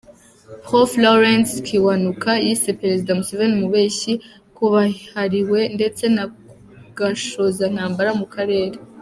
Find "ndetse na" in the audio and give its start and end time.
5.75-6.25